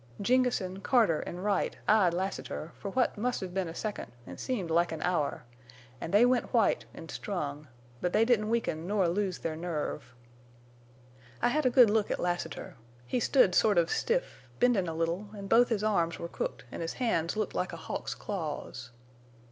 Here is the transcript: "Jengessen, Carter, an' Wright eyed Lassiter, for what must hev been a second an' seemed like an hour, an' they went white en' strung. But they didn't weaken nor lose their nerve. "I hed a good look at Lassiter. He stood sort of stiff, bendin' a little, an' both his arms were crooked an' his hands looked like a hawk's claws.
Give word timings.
"Jengessen, 0.19 0.79
Carter, 0.81 1.21
an' 1.27 1.41
Wright 1.41 1.77
eyed 1.87 2.11
Lassiter, 2.11 2.71
for 2.79 2.89
what 2.89 3.19
must 3.19 3.41
hev 3.41 3.53
been 3.53 3.67
a 3.67 3.75
second 3.75 4.11
an' 4.25 4.39
seemed 4.39 4.71
like 4.71 4.91
an 4.91 5.03
hour, 5.03 5.43
an' 6.01 6.09
they 6.09 6.25
went 6.25 6.51
white 6.55 6.85
en' 6.95 7.07
strung. 7.07 7.67
But 8.01 8.11
they 8.11 8.25
didn't 8.25 8.49
weaken 8.49 8.87
nor 8.87 9.07
lose 9.07 9.37
their 9.37 9.55
nerve. 9.55 10.15
"I 11.39 11.49
hed 11.49 11.67
a 11.67 11.69
good 11.69 11.91
look 11.91 12.09
at 12.09 12.19
Lassiter. 12.19 12.77
He 13.05 13.19
stood 13.19 13.53
sort 13.53 13.77
of 13.77 13.91
stiff, 13.91 14.41
bendin' 14.59 14.87
a 14.87 14.95
little, 14.95 15.29
an' 15.37 15.45
both 15.45 15.69
his 15.69 15.83
arms 15.83 16.17
were 16.17 16.27
crooked 16.27 16.63
an' 16.71 16.81
his 16.81 16.93
hands 16.93 17.37
looked 17.37 17.53
like 17.53 17.71
a 17.71 17.77
hawk's 17.77 18.15
claws. 18.15 18.89